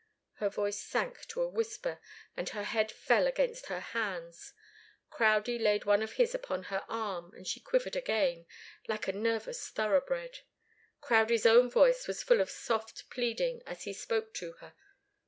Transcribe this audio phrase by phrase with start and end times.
[0.37, 1.99] Her voice sank to a whisper,
[2.35, 4.51] and her head fell against her hands.
[5.11, 8.47] Crowdie laid one of his upon her arm, and she quivered again,
[8.87, 10.39] like a nervous thoroughbred.
[11.01, 14.73] Crowdie's own voice was full of soft pleading as he spoke to her.